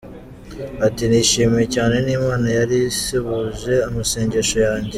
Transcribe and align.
Ati 0.85 1.03
“Nishimye 1.09 1.63
cyane, 1.75 1.95
ni 2.05 2.11
Imana 2.17 2.47
yari 2.57 2.75
isubije 2.91 3.73
amasengesho 3.87 4.57
yanjye. 4.67 4.89